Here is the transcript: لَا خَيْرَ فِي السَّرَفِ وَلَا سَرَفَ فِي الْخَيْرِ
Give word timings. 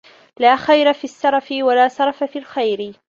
لَا 0.39 0.55
خَيْرَ 0.55 0.93
فِي 0.93 1.03
السَّرَفِ 1.03 1.47
وَلَا 1.61 1.87
سَرَفَ 1.87 2.23
فِي 2.23 2.39
الْخَيْرِ 2.39 2.93